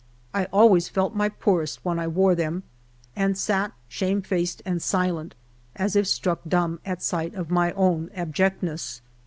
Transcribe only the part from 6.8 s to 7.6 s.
at sight of